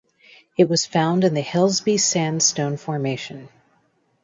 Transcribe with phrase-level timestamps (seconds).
[0.57, 3.49] It was found in the Helsby Sandstone Formation.